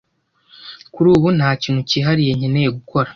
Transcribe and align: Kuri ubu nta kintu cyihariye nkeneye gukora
Kuri 0.93 1.07
ubu 1.15 1.27
nta 1.37 1.49
kintu 1.61 1.81
cyihariye 1.89 2.31
nkeneye 2.37 2.69
gukora 2.77 3.09